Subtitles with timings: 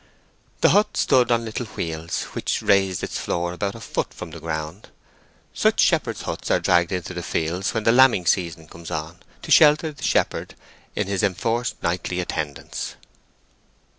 [0.61, 4.39] The hut stood on little wheels, which raised its floor about a foot from the
[4.39, 4.89] ground.
[5.53, 9.51] Such shepherds' huts are dragged into the fields when the lambing season comes on, to
[9.51, 10.55] shelter the shepherd
[10.95, 12.95] in his enforced nightly attendance.